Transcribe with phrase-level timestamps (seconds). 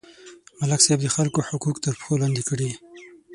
[0.59, 2.69] ملک صاحب د خلکو حقوق تر پښو لاندې کړي.